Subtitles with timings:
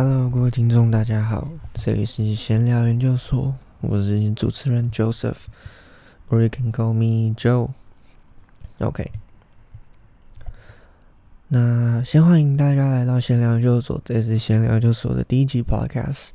[0.00, 7.70] Hello，各位听众，大家好，这里是闲聊研究所，我是主持人 Joseph，or you can call me Joe。
[8.78, 9.10] OK，
[11.48, 16.28] 那先欢迎大家来到闲聊研究所，这是闲聊研究所的第一集 Podcast。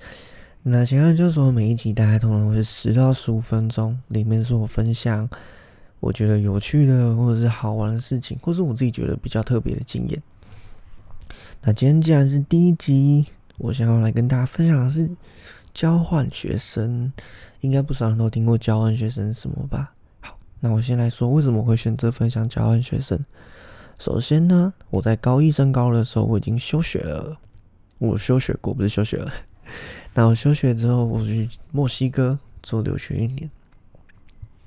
[0.64, 5.30] 那闲聊研究所每一集大概通常会十到十五分钟，里面是我分享
[6.02, 10.22] 我觉得有趣的或者是好玩的事情，或是我自己觉得比较特别的经验。
[11.62, 13.26] 那今天既然是第一集，
[13.58, 15.10] 我想要来跟大家分享的是
[15.74, 17.12] 交换学生。
[17.62, 19.94] 应该不少人都听过交换学生什么吧？
[20.20, 23.18] 好，那我先来说为什么会选择分享交换学生。
[23.98, 27.38] 首先呢，我在高一升高的时候我已经休学了，
[28.00, 29.32] 我休学过，不是休学了。
[30.14, 33.50] 那我休学之后，我去墨西哥做留学一年。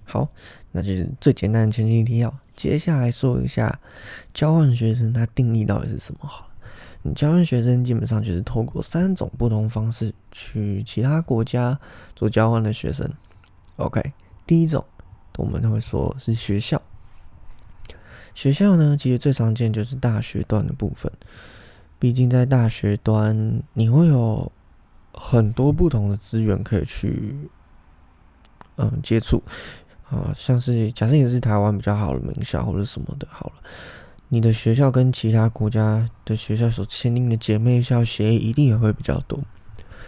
[0.05, 0.27] 好，
[0.73, 2.35] 那就是最简单的前提提要。
[2.55, 3.79] 接下来说一下
[4.33, 6.49] 交换学生它定义到底是什么好。
[7.15, 11.79] 交换学生基本上就是透过三种不同方式去其他国家
[12.15, 13.11] 做交换的学生。
[13.77, 14.13] OK，
[14.47, 14.85] 第一种
[15.37, 16.81] 我们会说是学校。
[18.35, 21.11] 学校呢，其实最常见就是大学段的部分。
[21.99, 24.53] 毕竟在大学端，你会有
[25.13, 27.35] 很多不同的资源可以去
[28.77, 29.43] 嗯接触
[30.11, 33.53] 啊，像是假设你是台湾比较好的名校或者什么的，好了。
[34.29, 39.39] 你的学校跟其他国家的学校所签订的姐妹校协议一定也会比较多，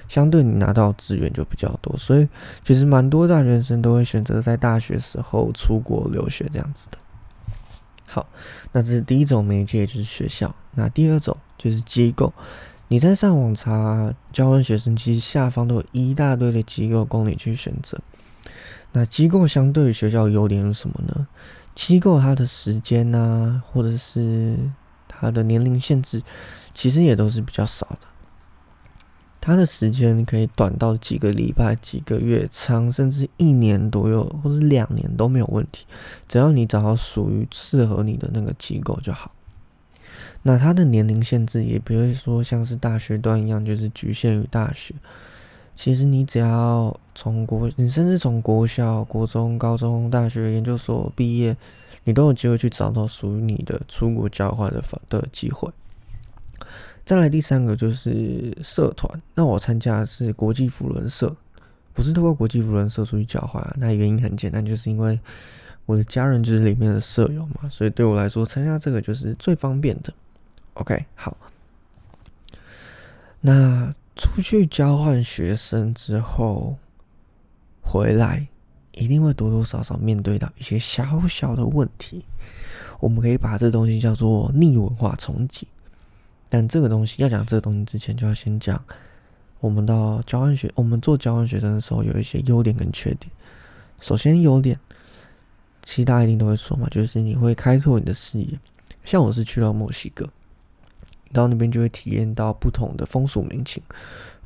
[0.08, 2.28] 相对你拿到资源就比较多，所以
[2.64, 6.98] 其实蛮多大学生都会选择在大学时候出国留学这样子的。
[8.06, 8.26] 好，
[8.72, 10.54] 那这是第一种媒介，就是学校。
[10.74, 12.32] 那第二种就是机构，
[12.88, 18.00] 你在上网查交换学生，其实下方都有一大堆的机构供你去选择。
[18.92, 21.26] 那机构相对于学校优点是什么呢？
[21.74, 24.56] 机构它的时间呢，或者是
[25.06, 26.22] 它的年龄限制，
[26.74, 28.08] 其实也都是比较少的。
[29.40, 35.86] 它的时间可以短到几个礼拜、几个月，长甚至一年左右，或者两年都没有问题。
[36.26, 39.30] 只要你找到属于适合你的那个机构就好。
[40.42, 44.94] 那它的年龄限制也不会说像是大学段一样，就是局限于大学。
[45.78, 51.56] 其实你只要从国，你甚至从国小、国中、高中、大学、研究所毕业，
[52.02, 55.70] 你都有机会去找到属于你的出国交换的方的机会。
[57.04, 61.36] 再来第三个就是社团，那我参加的是国际辅伦社，
[61.94, 65.20] 不是透过国际辅伦社出去交换，那原因很简单，就是因为
[65.86, 70.12] 我的家人就是里面的舍友嘛，所以对我来说参加这个就是最方便的。
[70.74, 71.36] OK，好，
[73.42, 73.94] 那。
[74.18, 76.76] 出去交换学生之后
[77.80, 78.48] 回来，
[78.90, 82.24] 一定会多多少少面对到一些小小的问题。
[82.98, 85.68] 我们可以把这东西叫做逆文化冲击。
[86.48, 88.82] 但这个东西要讲这个东西之前，就要先讲
[89.60, 93.30] 我们到交换学，我们做交换学生的时候有一些优点跟缺点。
[94.00, 94.78] 首先优点，
[95.84, 98.58] 其他一定都会说嘛，就是你会开拓你的视野。
[99.04, 100.28] 像我是去到墨西哥。
[101.32, 103.82] 到那边就会体验到不同的风俗民情，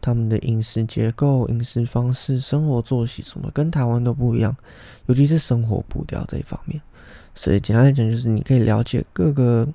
[0.01, 4.55] 他们的饮食结构、饮食方式、生活作息什么跟台湾都不一样，
[5.07, 6.81] 尤其是生活步调这一方面。
[7.35, 9.67] 所以简单来讲，就是你可以了解各个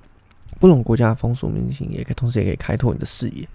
[0.60, 3.48] 不同国家的风俗民情，也可以同时也可以开拓你的视野。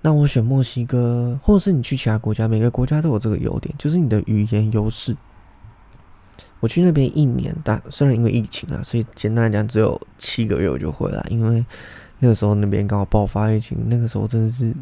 [0.00, 5.16] 那我选墨西哥，或者是你去其他国家，每个国家都有这个优点，就是你的语言优势。
[6.60, 11.64] 我去那边一年，但虽然因为疫情啊，所以简单来讲只有七个月我就回来，因为。
[12.22, 14.72] 那个时候那边刚好爆发疫情，那个时候真的是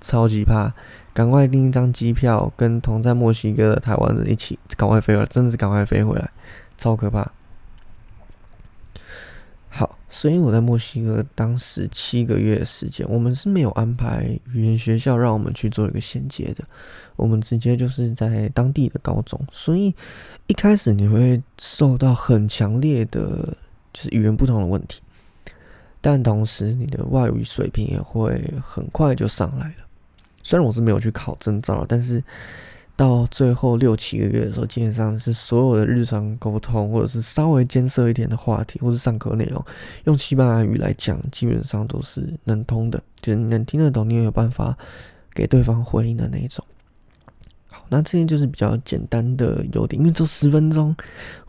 [0.00, 0.74] 超级怕，
[1.14, 6.28] 赶快订一张机票，跟同在墨西哥的台湾人一起赶快飞回来，真的是赶快飞回来，
[6.76, 7.30] 超可怕。
[9.68, 16.64] 好，所以我在墨西哥当时七个月的时间，我们是没有安排语言学校让我们去做一个衔接的，
[17.14, 19.94] 我们直接就是在当地的高中，所以
[20.48, 23.56] 一开始你会受到很强烈的，
[23.92, 25.00] 就是语言不同的问题。
[26.02, 29.74] 但同时，你的外语水平也会很快就上来了。
[30.42, 32.22] 虽然我是没有去考证照，但是
[32.96, 39.64] 到最后六七个月的时候，基本上是所有的日常沟通，或者是稍微艰涩一点的话题，或是上课内容，
[40.04, 44.76] 用西班牙语来讲，基本上都是能通的，就是你能听得懂，你也有办法
[45.32, 46.64] 给对方回应的那一种。
[47.92, 50.96] 那这些就是比较简单的优点，因为做十分钟，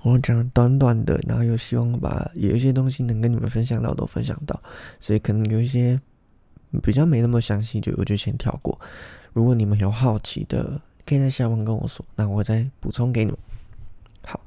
[0.01, 4.62] 我讲短短的，然后又希望把有一些东西能跟你们分享到都分享到，
[5.00, 5.98] 所以可能有一些
[6.81, 8.78] 比较没那么详细，就我就先跳过。
[9.31, 13.39] 如果你们有好奇的，可以在下方跟我说，那我再补充给你们。
[14.25, 14.38] 好，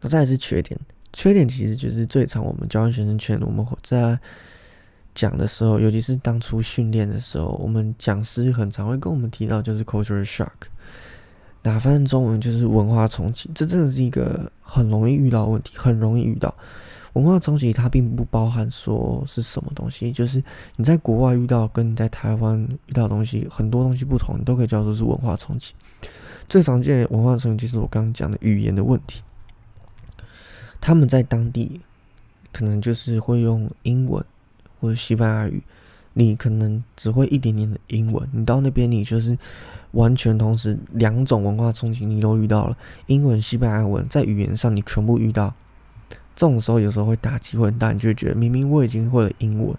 [0.00, 0.76] 那再是缺点，
[1.12, 4.18] 缺点其实就是最常我们交换学生圈，我们在
[5.14, 10.48] 讲的时候，尤其是当初训练的时候，我们讲师很常会跟我们提到，就是 culture shock。
[11.64, 16.54] 打翻中文就是文化冲击，这真的是一个很容易遇到问题，很容易遇到
[17.14, 17.72] 文化冲击。
[17.72, 20.44] 它并不包含说是什么东西，就是
[20.76, 25.72] 你在国外遇到跟你在台湾遇到的东西很多东西不同，你都可以叫做是文化冲击。
[26.46, 29.22] 最常见的文化冲击就是我刚刚讲的语言的问题。
[30.82, 31.80] 他们在当地
[32.52, 34.22] 可能就是会用英文
[34.80, 35.62] 或者西班牙语，
[36.12, 39.38] 你可能只会一点点的英文，你到那边你就是。
[39.94, 42.76] 完全同时，两种文化冲击你都遇到了，
[43.06, 45.54] 英文、西班牙文，在语言上你全部遇到。
[46.36, 49.74] 这种时候有时候会打击会很大，你就觉得明明我已经会了英文，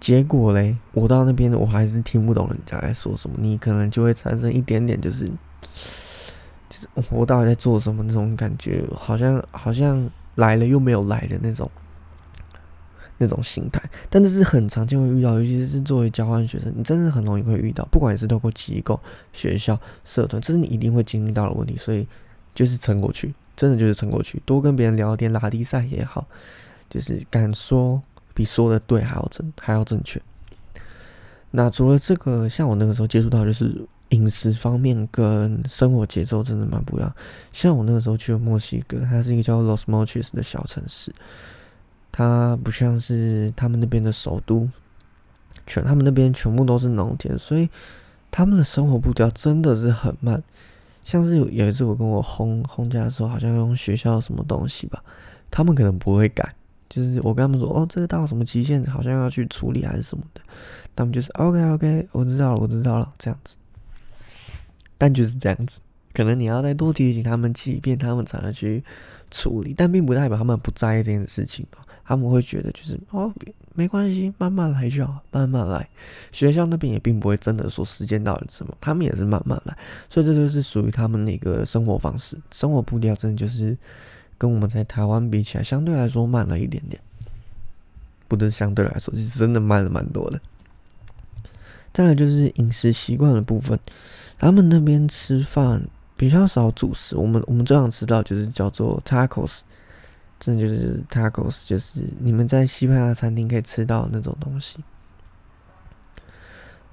[0.00, 5.30] 结果嘞，我到那边我还是听不懂人家在说什么，你可能就会产生一点点就是，
[6.68, 11.70] 就是我到底在做什么那种感觉，好像好像来了又没有来的那种。
[13.18, 17.84] 那种心态，但这是很常见会遇到，尤其是作为交换学生，你真的很容易会遇到。
[17.86, 18.98] 不管你是透过机构、
[19.32, 21.76] 学校、社团，这是你一定会经历到的问题。
[21.76, 22.06] 所以
[22.54, 24.40] 就是撑过去，真的就是撑过去。
[24.46, 26.26] 多跟别人聊天、拉低赛也好，
[26.88, 28.00] 就是敢说
[28.32, 30.22] 比说的对还要正，还要正确。
[31.50, 37.12] 那除了这个，像我那个时候接触到，就是饮食方面跟生活节奏真的蛮不一样。
[37.52, 41.12] 像我那个时候去了墨西哥，它是一个叫 Los Mochis 的小城市。
[42.10, 44.68] 它不像是他们那边的首都，
[45.66, 47.68] 全他们那边全部都是农田，所以
[48.30, 50.42] 他们的生活步调真的是很慢。
[51.04, 55.02] 像是有有一次我跟我轰轰家说，好像用学校什么东西吧，
[55.50, 56.54] 他们可能不会改，
[56.88, 60.42] 就是我跟他们说，哦，这个到什么期限，好像要去处理还是什么的，
[60.94, 63.56] 他们就是 OK OK，我知道了，我知道了，这样子。
[64.98, 65.80] 但就是这样子，
[66.12, 68.84] 可能你要再多提醒他们几遍，他们才能去
[69.30, 71.64] 处理，但并不代表他们不在意这件事情
[72.08, 73.30] 他们会觉得就是哦，
[73.74, 75.86] 没关系，慢慢来就好，慢慢来。
[76.32, 79.76] 学校那边也并不会真的说时间到了什么，他们也是慢慢来。
[80.08, 83.76] 所以这就是属于他们那个生活方式，生活步调真的就是
[84.38, 86.98] 跟我们在台湾比起来，相对来说慢了一点点。
[88.26, 90.40] 不是相对来说，是真的慢了蛮多的。
[91.92, 93.78] 再来就是饮食习惯的部分，
[94.38, 95.82] 他们那边吃饭
[96.16, 99.60] 比较少主食，我们我们最常吃到就是叫做 tacos。
[100.38, 104.78] 真的就是 tacos，就是你们在西班牙餐厅可以吃到那种东西。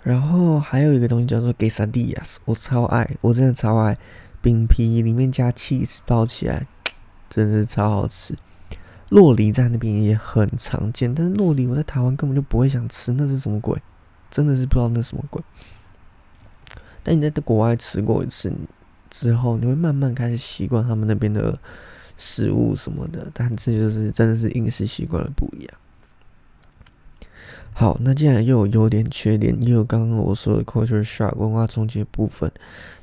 [0.02, 3.98] 然后还有一个东西叫做 quesadillas，我超爱，我真的超爱，
[4.42, 6.66] 饼皮里面加 cheese 包起来，
[7.30, 8.36] 真的是超好吃。
[9.10, 13.80] 洛梨在那边也很常见，但是洛梨我在台湾根本就不会想吃，那是什么鬼？
[14.32, 15.42] 真的是不知道那什么鬼。
[17.04, 18.52] 但你在国外吃过一次
[19.10, 21.60] 之后，你会慢慢开始习惯他们那边的。
[22.18, 25.74] 食物什么的，但这就是真的是饮食习惯的不一样。
[27.74, 32.50] 好，那既然又有优点、缺点，又有刚刚我说的 culture shock 文化冲击的部分，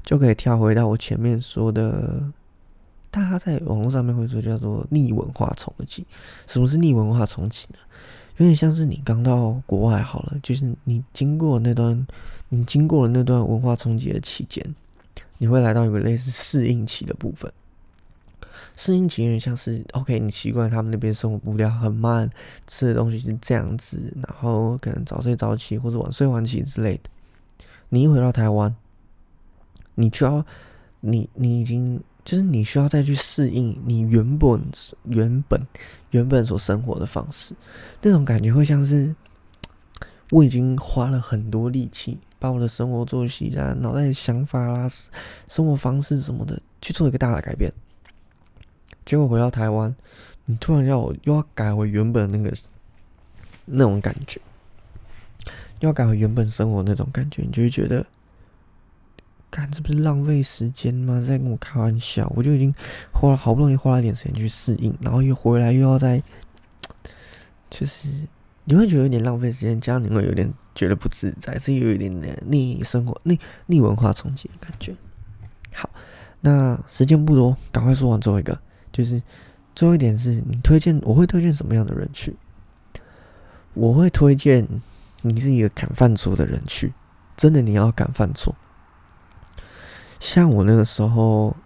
[0.03, 2.23] 就可以跳回到我前面说的，
[3.11, 6.07] 大家在网络上面会说叫做逆文化冲击。
[6.47, 7.79] 什么是逆文化冲击呢？
[8.39, 12.07] 有点像是你刚到国外好了，就是你经过那段，
[12.49, 14.75] 你经过了那段文化冲击的期间，
[15.37, 17.53] 你会来到一个类似适应期的部分。
[18.83, 22.29] 适应期有点像是，OK，你习惯他们那边生活步调很慢，
[22.67, 27.09] 吃的东西是这样子，然后可能早睡早起或者晚睡晚起之类的。
[27.91, 28.75] 你一回到台湾，
[29.95, 30.45] 你就要，
[30.99, 34.61] 你你已经就是你需要再去适应你原本
[35.05, 35.65] 原本
[36.11, 37.55] 原本所生活的方式，
[38.01, 39.15] 那种感觉会像是
[40.31, 44.89] 我已经花了很多力气，把我的生活作息啊、脑袋的想法啦、
[45.47, 47.73] 生活方式什么的去做一个大的改变。
[49.05, 49.95] 结果回到台湾，
[50.45, 52.53] 你突然要我又要改回原本那个
[53.65, 54.41] 那种感觉，
[55.81, 58.05] 又要改回原本生活那种感觉，你就会觉得，
[59.51, 61.21] 干这不是浪费时间吗？
[61.21, 62.31] 在跟我开玩笑？
[62.37, 62.75] 我就已经
[63.13, 66.23] 花了好不容易花了点时间去适应，然后又回来又要再，
[67.69, 68.09] 就是
[68.65, 74.95] 你会觉得有点浪费时间，加上你会有点觉得不自在，是有一点点逆生活、逆逆文化冲击的感觉。
[75.73, 75.91] 好，
[76.41, 78.59] 那时间不多，赶快说完最后一个。
[78.93, 79.23] 就是
[79.75, 82.37] 最后一点是你推荐，我会推荐什么样的人去？
[83.75, 84.69] 我会推荐
[85.23, 86.93] 你是一个敢犯错的人去，
[87.39, 88.55] 真的你要敢犯错。
[90.21, 91.57] 像我那个时候，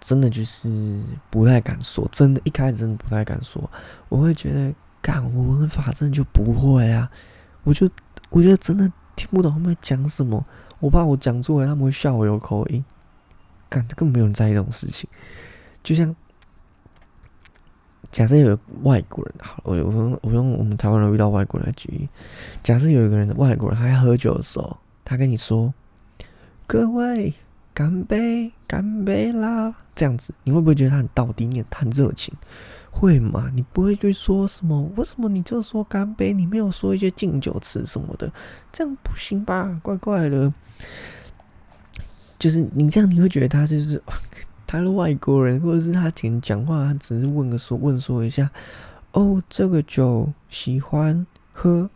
[0.00, 3.68] 真的就是不太敢说，真的，一开始真的不太敢说。
[4.08, 4.72] 我会觉得，
[5.02, 7.10] 干我文法真的就不会啊，
[7.64, 7.90] 我就
[8.28, 10.46] 我觉得真的听不懂他们讲什么，
[10.78, 12.84] 我怕我讲错了，他们会笑我有口音。
[13.68, 15.10] 干，根本没有人在意这种事情，
[15.82, 16.14] 就像。
[18.12, 22.08] 假设有外国人，好，我我用我用我们台湾人遇到外国人来举例。
[22.62, 25.72] 假设有一个人，外国人，他在喝酒的时候，他跟你说
[26.66, 27.32] ：“各位，
[27.72, 32.34] 干杯，干杯啦！”这样子，你会不会觉得他很到底，你很热情？
[32.90, 33.48] 会吗？
[33.54, 34.90] 你不会去说什么？
[34.96, 36.32] 为什么你就说干杯？
[36.32, 38.32] 你没有说一些敬酒词什么的？
[38.72, 39.78] 这样不行吧？
[39.84, 40.52] 怪怪的。
[42.40, 44.02] 就是你这样，你会觉得他就是。
[44.70, 48.48] 他是外国人，或者是他听讲话，他只是问个说问说一下，
[49.10, 51.90] 哦，这个酒喜欢喝，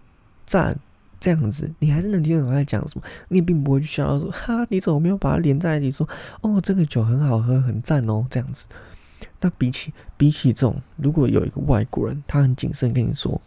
[0.45, 0.77] 赞
[1.21, 6.09] 这样子，你还是能听懂他在讲什么，你并不会去笑到说，哈，你怎么没有把它连在一起说，
[6.41, 8.67] 哦，这个酒很好喝，很赞哦，这样子。
[9.41, 13.41] 那比起比起这种，如果有一个外国人，他很谨慎跟你说，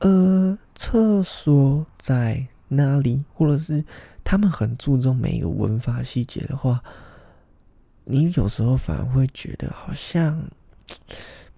[0.00, 3.82] 呃，厕所在哪里，或者是
[4.22, 6.82] 他们很注重每一个文法细节的话。
[8.08, 10.40] 你有时候反而会觉得好像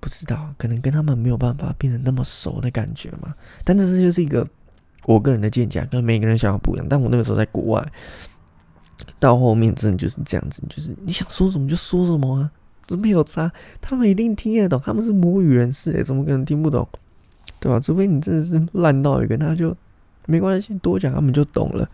[0.00, 3.34] 不知道，可能跟他们没有办法变得那么熟的感觉嘛。
[3.64, 4.48] 但这是就是一个
[5.04, 6.86] 我个人的见解，跟每个人想法不一样。
[6.88, 7.92] 但我那个时候在国外，
[9.18, 12.50] 到后面真的就是这样子，就是你想说什么就说什么啊，
[12.86, 16.88] 这没有差，他们一定听得懂，他们是母语人士，哎，怎么可能听不懂？
[17.60, 17.80] 对吧？
[17.80, 19.76] 除非你真的是烂到一个，那就
[20.26, 21.88] 没关系，多讲他们就懂了。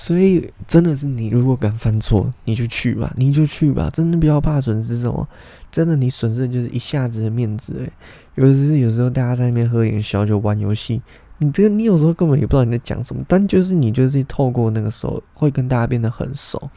[0.00, 3.90] 所以真的是你，如果敢犯错，你就去吧，你就去吧。
[3.92, 5.26] 真的不要怕损失什么，
[5.72, 7.74] 真的你损失的就是一下子的面子。
[7.80, 7.92] 诶，
[8.36, 11.02] 尤其是有时候大家在那边喝点小酒玩游戏，
[11.38, 16.70] 你这个你有时候根本也不知道你在讲什么，但就是你就是透过那个时候会跟大家变得很熟，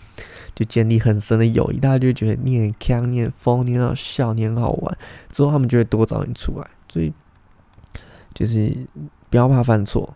[0.55, 4.97] 就建立很深的友谊，大家就觉得你很强，你很疯，你很好笑，你很好玩，
[5.31, 6.67] 之后他们就会多找你出来。
[6.91, 7.13] 所以
[8.33, 8.75] 就是
[9.29, 10.11] 不要怕犯错。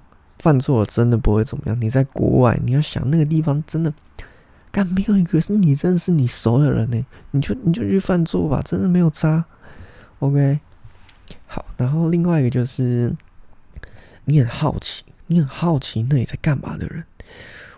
[0.46, 1.82] 犯错了真的不会怎么样。
[1.82, 3.92] 你在国外，你要想那个地方真的，
[4.72, 9.44] 干没有一个是你认识你熟的人呢，你就你就去犯错吧，真的没有差。
[10.20, 10.60] OK，
[11.48, 13.12] 好，然后另外一个就是
[14.26, 17.04] 你很好奇，你很好奇那里在干嘛的人。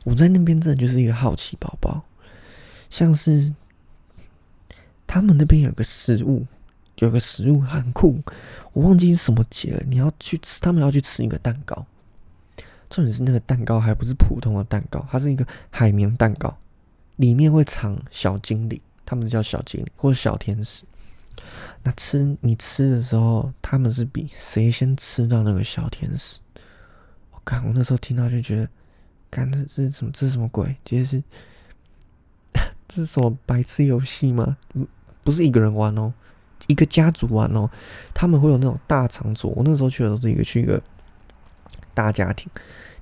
[0.04, 2.04] 我在那边真的就是一个好奇宝宝，
[2.90, 3.54] 像是
[5.08, 6.46] 他们那边有个食物，
[6.98, 8.22] 有个食物很酷，
[8.74, 9.82] 我忘记是什么节了。
[9.88, 11.86] 你要去吃，他们要去吃一个蛋糕。
[12.90, 16.58] 重点是那个蛋糕还不是普通的蛋糕，它是一个海绵蛋糕，
[17.18, 20.86] 里面会藏小精灵，他们叫小精灵或者小天使。
[21.84, 26.40] 那吃你吃的时候，他们是比谁先吃到那个小天使。
[27.32, 28.70] 我看我那时候听到就觉得，
[29.30, 30.12] 干这是什么？
[30.14, 30.76] 这是什么鬼？
[30.86, 31.24] 其实是
[32.88, 34.58] 这是什么白痴游戏吗？
[35.24, 36.14] 不是一个人玩哦，
[36.68, 37.70] 一个家族玩哦。
[38.14, 39.52] 他们会有那种大长桌。
[39.52, 40.82] 我那时候去的时候是一个去一个。
[41.98, 42.48] 大家庭，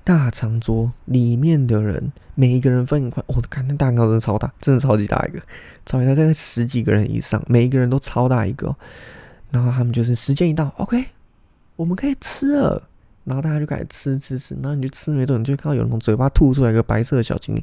[0.02, 3.22] 大长桌里面的人，每一个人分一块。
[3.26, 5.38] 我看那蛋糕真的超大，真的超级大一个，
[5.84, 8.74] 超级大，在十几个人以上，每一个人都超大一个。
[9.50, 11.04] 然后他们就是时间一到，OK，
[11.76, 12.82] 我们可以吃了。
[13.24, 17.62] 然后大家就开始吃吃吃，然后你就吃没多久，你就看到有人从嘴巴吐出来一个白色的小精灵。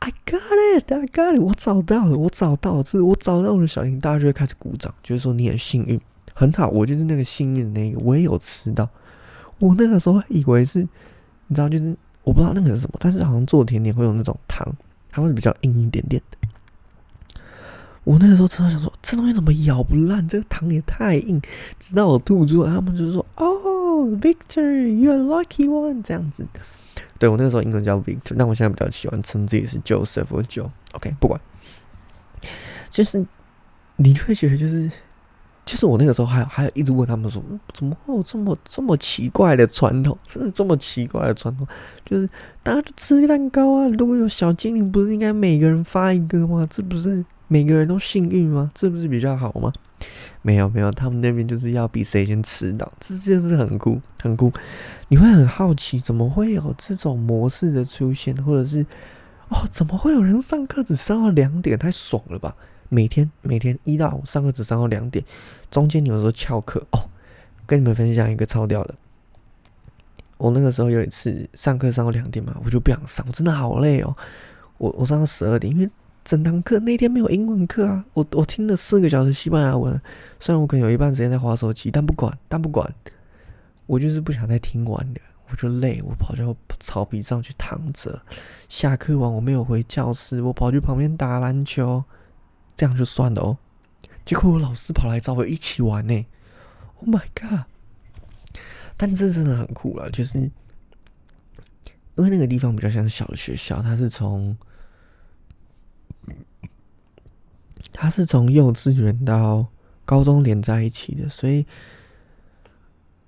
[0.00, 0.40] I got
[0.76, 4.00] it, I got it，我找到了，我找到了，是我找到我的小精灵。
[4.00, 5.98] 大家就会开始鼓掌，就是说你很幸运，
[6.34, 8.86] 很好，我就是那个幸运的那个，我也有吃到。
[9.62, 10.80] 我那个时候以为是，
[11.46, 14.66] 你知道，就是我不知道那个是什么，但是好像做甜点会有那种糖，
[15.08, 17.38] 它会比较硬一点点的。
[18.02, 20.26] 我那个时候真的想说，这东西怎么咬不烂？
[20.26, 21.40] 这个糖也太硬，
[21.78, 23.46] 直到我吐出来，他们就说：“哦
[24.20, 26.44] ，Victor，you are lucky one。”这样子。
[27.20, 30.68] 对我那个时候英文叫 Victor，但我现在比较喜欢称自己是 Joseph 或 Joe。
[30.94, 31.40] OK，不管，
[32.90, 33.24] 就是
[33.94, 34.90] 你会觉得就是。
[35.64, 37.42] 其实我那个时候还还一直问他们说，
[37.72, 40.18] 怎么会有这么这么奇怪的传统？
[40.26, 41.66] 是这么奇怪的传统，
[42.04, 42.28] 就是
[42.62, 43.88] 大家就吃蛋糕啊。
[43.96, 46.66] 如果有小精灵，不是应该每个人发一个吗？
[46.68, 48.70] 这不是每个人都幸运吗？
[48.74, 49.72] 这不是比较好吗？
[50.42, 54.52] 没有没有，他们那边就是要比谁先吃到，这就是很酷很酷。
[55.06, 58.84] 你会很好奇，怎么会有这种模式的出现，或者是
[59.48, 61.78] 哦，怎么会有人上课只上到两点？
[61.78, 62.56] 太爽了吧！
[62.92, 65.24] 每天每天一到上课只上到两点，
[65.70, 67.08] 中间有时候翘课哦。
[67.64, 68.94] 跟你们分享一个超屌的，
[70.36, 74.14] 我那个时候有一次上课上到两点嘛，我就不想上，我真的好累哦。
[74.76, 75.88] 我我上到十二点，因为
[76.22, 78.04] 整堂课那天没有英文课啊。
[78.12, 79.98] 我我听了四个小时西班牙文，
[80.38, 82.94] 虽然我可能有一半时间在划手机，但不管但不管，
[83.86, 88.20] 我就是不想再听完的，我就累，我跑到草皮上去躺着。
[88.68, 92.04] 下课完我没有回教室，我跑去旁边打篮球。
[92.76, 93.58] 这样就算了哦，
[94.24, 96.26] 结果我老师跑来找我一起玩呢。
[96.96, 97.66] Oh my god！
[98.96, 100.50] 但这真的很酷了，就是因
[102.16, 104.56] 为那个地方比较像小学校，它是从
[107.92, 109.66] 它是从幼稚园到
[110.04, 111.66] 高中连在一起的，所以，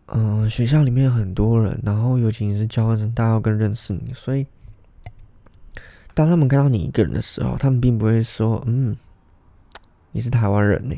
[0.06, 4.46] 嗯，学校里面有很多人，然后尤其是交换生，大家要更认识你，所以，
[6.14, 8.96] 当他们看到你一个人的时候，他们并不会说，嗯，
[10.16, 10.94] 你是台湾人呢，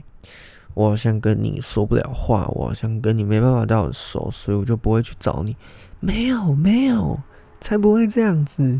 [0.74, 5.56] 我好像跟你说不了话，我好像跟你没办法到很熟，所以我就不会去找你。
[6.00, 7.18] 没有，没有，
[7.58, 8.78] 才不会这样子。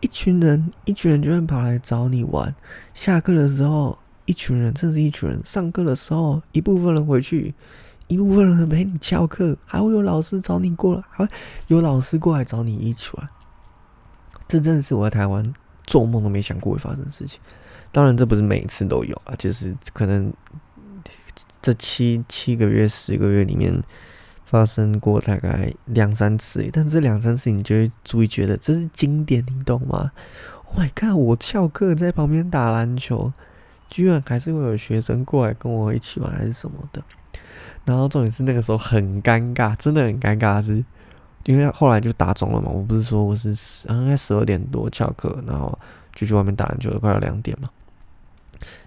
[0.00, 2.54] 一群人，一群人就会跑来找你玩。
[2.94, 7.52] 下课的时候，一群人，甚至一群人；上课的时候，一部分人回去，
[8.06, 11.32] 一部分人陪你翘课，还会有老师找你过来，还会
[11.66, 13.28] 有老师过来找你一起玩。
[14.46, 15.52] 这真的是我在台湾
[15.84, 17.40] 做梦都没想过会发生的事情。
[17.94, 20.30] 当然，这不是每一次都有啊，就是可能
[21.62, 23.82] 这七七个月、十个月里面。
[24.46, 30.12] 发生过大概两三次，但这两三次你就会注意觉得这是经典，你懂吗
[30.66, 31.16] ？Oh my god！
[31.16, 33.32] 我翘课在旁边打篮球，
[33.88, 37.02] 居然还是会有学生过来跟我一起玩，还是什么的。
[37.84, 40.84] 然后重点是那个时候很尴尬，真的很尴尬，是
[41.46, 42.68] 因为后来就打肿了嘛。
[42.68, 45.76] 我不是说我是十，应该十二点多翘课，然后
[46.14, 47.68] 就去外面打篮球，快要两点嘛。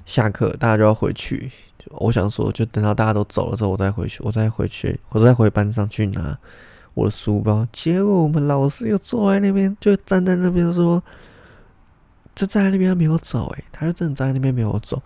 [0.08, 1.52] 下课大家就要回去。
[1.92, 6.38] 我想说，就等到大家都走了之后，我再回去，我再回去，我再回班上去拿
[6.94, 7.66] 我的书包。
[7.72, 11.02] 结果我们老师又坐在那边，就站在那边说，
[12.36, 15.02] 就站在那边没有走，诶，他就真的站在那边没有走。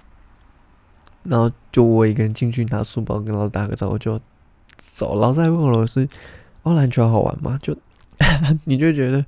[1.23, 4.19] 然后就我一个人进去拿书包，跟老师打个招呼就
[4.77, 5.19] 走。
[5.19, 6.09] 老师还问我老师
[6.63, 7.77] ：“哦，篮球好玩吗？”就
[8.65, 9.23] 你就觉得，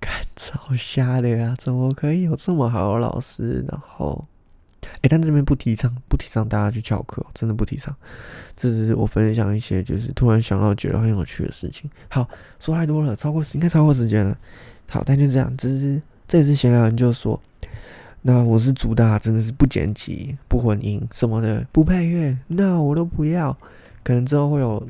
[0.00, 3.64] 看超瞎的呀，怎么可以有这么好的老师？
[3.68, 4.26] 然后。
[4.96, 7.94] 哎，但这边不提倡，不提倡大家去翘课，真的不提倡。
[8.56, 11.90] 这只是我分享一些，就是突然想到觉得很有趣的事情。
[12.08, 12.28] 好，
[12.58, 14.36] 说太多了，超过应该超过时间了。
[14.88, 17.40] 好，但就这样，只是这也是闲聊研究所。
[18.22, 23.56] 那我是主打，真的是不剪辑、不混音什么的，不配乐，那我都不要。
[24.02, 24.86] 可能之后会有，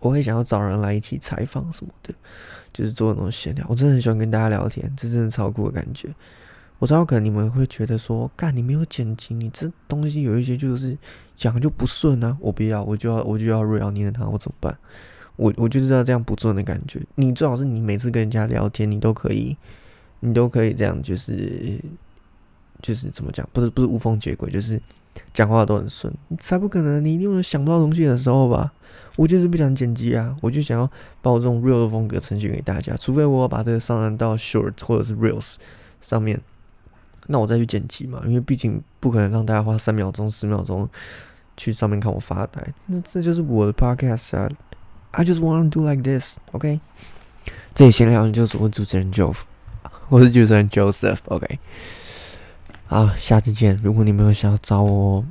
[0.00, 2.12] 我会想要找人来一起采访什么的，
[2.70, 3.64] 就是做那种闲聊。
[3.70, 6.10] 我真的很喜欢跟大家聊天，这真的超酷的感觉。
[6.82, 10.98] 我知道可能你们会觉得说，干你没有剪辑，你这东西有一些就是
[11.32, 12.36] 讲就不顺啊。
[12.40, 14.76] 我不要，我就要我就要 real 你的他，我怎么办？
[15.36, 17.00] 我我就知道这样不顺的感觉。
[17.14, 19.56] 你最好是你每次跟人家聊天，你都可以，
[20.18, 21.78] 你都可以这样，就是
[22.82, 23.48] 就是怎么讲？
[23.52, 24.82] 不是不是无缝接轨，就是
[25.32, 27.04] 讲话都很顺，才不可能。
[27.04, 28.72] 你一定有想不到东西的时候吧？
[29.14, 30.90] 我就是不想剪辑啊，我就想要
[31.20, 32.96] 把我这种 real 的风格呈现给大家。
[32.96, 35.54] 除非我要把这个上传到 short 或者是 reels
[36.00, 36.40] 上面。
[37.26, 40.88] 那我再去剪辑嘛，因为毕竟不可能让大家花三秒钟、十秒钟
[41.56, 42.60] 去上面看我发呆。
[42.86, 44.48] 那这就是我的 podcast 啊
[45.12, 46.80] ！I just want to do like this，OK？
[47.74, 49.42] 这里闲聊就是我主持人 Joseph，
[50.08, 51.58] 我是主持人 Joseph，OK？
[52.86, 53.78] 好，下次见。
[53.82, 55.24] 如果你们有想要找我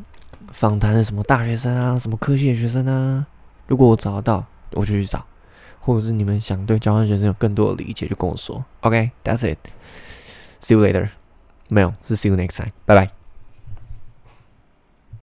[0.51, 3.25] 访谈的什么大学生啊、什么科系的学生啊，
[3.67, 5.19] 如果我找得到，我就去找；
[5.79, 8.63] 或者是你们想对交换学生有更多的理解，就跟我说。
[8.81, 9.59] OK？That's it。
[10.61, 11.09] See you later.
[11.70, 13.10] 没有，是 see you next time，拜拜。